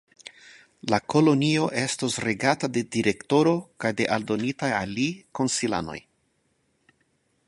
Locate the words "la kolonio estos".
0.91-2.15